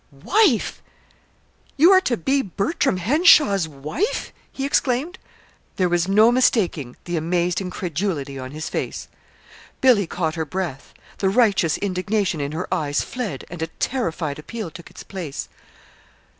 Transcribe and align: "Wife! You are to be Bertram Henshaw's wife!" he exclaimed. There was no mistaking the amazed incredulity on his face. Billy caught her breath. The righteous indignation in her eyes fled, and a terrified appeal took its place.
"Wife! 0.25 0.81
You 1.77 1.91
are 1.91 2.01
to 2.01 2.17
be 2.17 2.41
Bertram 2.41 2.97
Henshaw's 2.97 3.67
wife!" 3.67 4.33
he 4.51 4.65
exclaimed. 4.65 5.19
There 5.75 5.89
was 5.89 6.07
no 6.07 6.31
mistaking 6.31 6.97
the 7.05 7.17
amazed 7.17 7.61
incredulity 7.61 8.39
on 8.39 8.49
his 8.49 8.67
face. 8.67 9.07
Billy 9.79 10.07
caught 10.07 10.33
her 10.33 10.43
breath. 10.43 10.95
The 11.19 11.29
righteous 11.29 11.77
indignation 11.77 12.41
in 12.41 12.51
her 12.51 12.67
eyes 12.73 13.03
fled, 13.03 13.45
and 13.47 13.61
a 13.61 13.67
terrified 13.77 14.39
appeal 14.39 14.71
took 14.71 14.89
its 14.89 15.03
place. 15.03 15.47